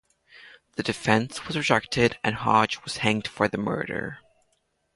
[0.77, 4.17] The defence was rejected and Hodge was hanged for the murder.